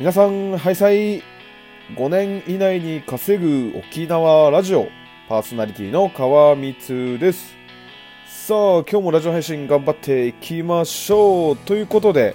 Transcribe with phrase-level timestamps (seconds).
[0.00, 1.22] 皆さん、ハイサイ
[1.94, 4.88] 5年以内に稼ぐ沖縄ラジオ
[5.28, 7.54] パーソナリティの川光です。
[8.26, 8.56] さあ、
[8.90, 12.34] 今日もラジオ配信頑張っていきましょうということで、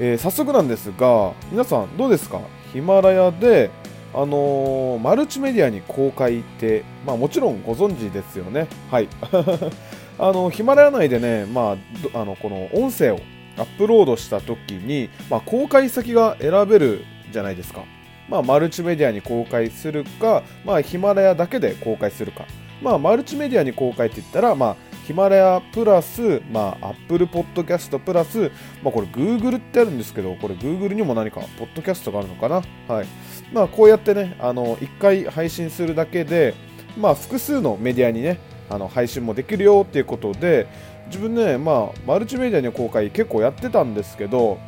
[0.00, 2.40] えー早速なんですが、皆さんどうですか？
[2.72, 3.70] ヒマラヤで、
[4.12, 8.66] あのーマルチメディアに公開って、まあもちろんご存知ですよね。
[8.90, 9.08] はい。
[10.18, 11.76] あの、ヒマラヤ内でね、ま
[12.14, 13.20] あ、あの、この音声を
[13.56, 17.84] アップロードした時に、まあ、公開先が選べるじゃないですか。
[18.28, 22.44] まあ、マルチメディアに公開するか、まあ、ヒマラヤだけで公開するか。
[22.82, 28.50] まあ、マルチメディアに公開って言ったら、まあ、ヒマラヤプラス、まあ、アップルポッドキャストプラス、
[28.82, 32.62] まあ、これ Google ってあるんですけど、これ Google にも何かポッドキャストがあるのかな。
[32.88, 33.06] はい。
[33.52, 36.54] まあ、こうやってね、あの、一回配信するだけで、
[36.98, 38.38] まあ、複数のメディアにね、
[38.68, 40.66] あの配信もできるよっていうことで、
[41.06, 44.58] 自分ね、まあ、マルチメディアの公開結構やってたんですけど、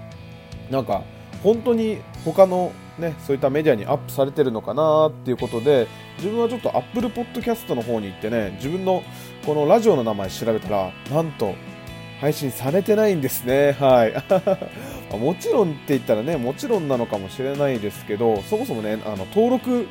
[0.70, 1.02] なんか、
[1.42, 9.02] 本当に他のね、そういったメディアにアップされてるのかなっていうことで、自分はちょっと Apple Podcast の方に行ってね、自分の
[9.46, 11.54] このラジオの名前調べたら、なんと、
[12.20, 13.76] 配信されてないんですね。
[13.78, 14.12] はい。
[15.16, 19.86] もちろんって言ったらね、もちろんなのかもしれないですけど、そもそもね、あの登録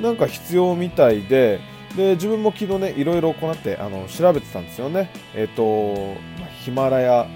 [0.00, 1.60] なんか必要みたいで、
[1.98, 5.10] で自分も昨日ね、いろいろこうなってあの調べてたんですよね。
[5.34, 6.14] えっ、と、
[6.64, 7.26] ヒマラヤ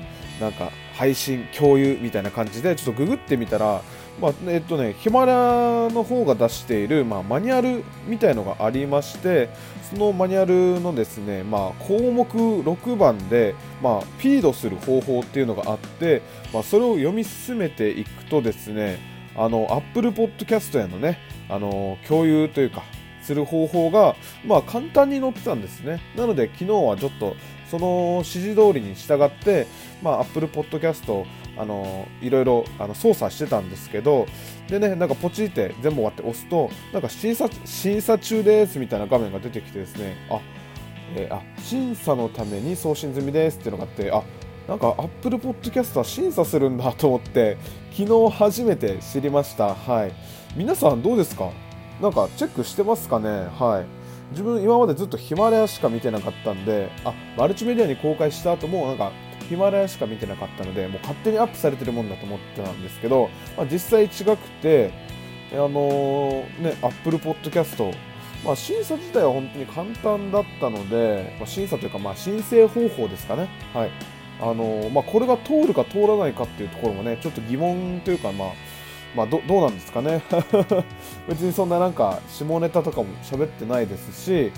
[0.40, 3.82] なんか配信共有みたいな感じで、ちょっとググってみたら、
[4.20, 9.48] まあ、えっとね、ヒマラヤの方が出している、まあ、マニュアルみたいのがありまして、
[9.90, 19.00] そのマニュアルのですね、まあ、項目6番で、まあ、フィードする方法っていうのがあって、まあ、それを読み進めていくとですね、
[19.36, 21.18] あの、Apple Podcast へのね、
[21.48, 22.84] あの、共有というか、
[23.22, 26.00] する方法が、まあ、簡単に載ってたんですね。
[26.16, 27.36] なので、昨日はちょっと、
[27.70, 29.66] その指示通りに従って、
[30.02, 31.24] まあ、Apple Podcast
[31.56, 34.26] あのいろいろあの操作してたんですけど
[34.68, 40.38] でねなんかポチって全部終わって押すとなんか審査審査中ですみたいな画面が出てきてですねあ、
[41.16, 44.22] えーあ審査のために送信済みですっていうのがあってあ
[44.68, 47.56] なんか Apple Podcast は審査するんだと思って
[47.96, 49.74] 昨日初めて知りました。
[49.74, 50.12] はい。
[50.56, 51.50] 皆さんどうですか？
[52.02, 53.28] なんかチェックしてますかね？
[53.58, 54.02] はい。
[54.32, 59.12] 自分今までずっとヒマラヤしか見てなかったんであマルチメディアに公開した後もなんか
[59.46, 64.90] ヒマラヤしか見てなかったのでもう勝手にアップされてるもんだと思ってたんですけど、まあ、実際違くて
[65.52, 67.94] あのーね Apple Podcast
[68.42, 73.90] まあ、審査自体は本当に簡単だったので、まあ、審査というか、まあ、申請方法ですかね、はい。
[74.40, 78.48] あのーまあ、これが通るか通らないかっていうところもねちょっと疑問というか、まあ
[79.14, 80.22] まあ、どどうなんですかね。
[81.28, 84.50] 別にそんななんか下ネタとかも喋ってないですし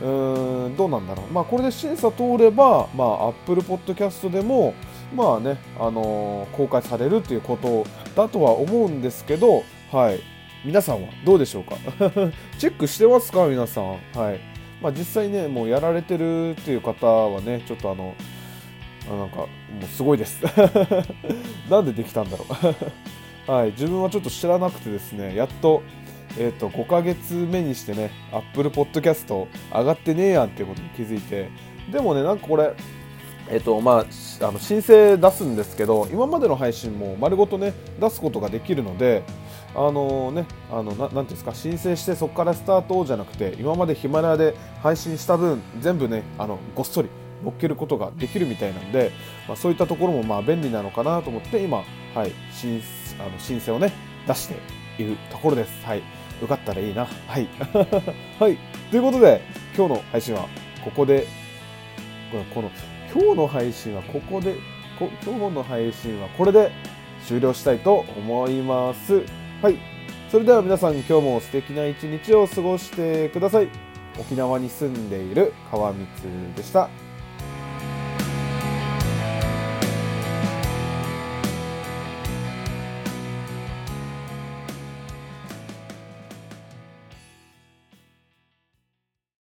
[0.00, 4.74] うーんどうなんだろう、まあ、これで審査通れば、まあ、Apple Podcast でも、
[5.14, 10.20] まあねあのー公開されるということだとは思うんですけど、はい、
[10.64, 11.76] 皆さんはどうでしょうか？
[12.58, 13.46] チェックしてますか？
[13.46, 13.84] 皆さん、
[14.14, 14.40] はい。
[14.82, 18.14] まあ、実際ねもうやられてるっていう方はねちょっとあの
[19.08, 19.46] なんかも
[19.82, 20.42] うすごいです。
[21.70, 22.74] なんでできたんだろう。
[23.46, 25.82] はい自分はちょっと知らなくてですねやっと
[26.38, 31.50] えー、と5ヶ月目にしてね Apple Podcast 上がってねえやんっていうことに気づいて
[31.90, 32.74] でもねなんかこれ
[33.50, 34.06] えっとま
[34.40, 39.24] あ、あの申請出すんですけど今までの配信も丸ごとね出すことができるので
[39.74, 47.10] あのねあのなんていうんですか申請してそこからスタートじゃなくて今までヒマラヤで配信した分全部ねあのごっそり
[47.44, 49.10] 乗っけることができるみたいなんで、
[49.48, 51.82] まあ、そういったところもまあ便利なのかなと思って今、
[52.14, 53.92] はい、申請あの申請をね
[54.26, 54.56] 出して
[54.98, 55.84] いるところです。
[55.84, 56.02] はい、
[56.40, 57.06] よかったらいいな。
[57.26, 57.48] はい、
[58.38, 58.58] はい、
[58.90, 59.42] ということで
[59.76, 60.48] 今日の配信は
[60.84, 61.26] ここで
[62.30, 62.70] このこの
[63.12, 64.54] 今日の配信はここで
[64.98, 66.72] こ今日の配信はこれで
[67.26, 69.22] 終了したいと思います。
[69.60, 69.76] はい。
[70.30, 73.68] それでは皆さん今日も素敵な一日を過ごしてください。
[74.18, 76.08] 沖縄に住んでいる川光
[76.56, 76.88] でした。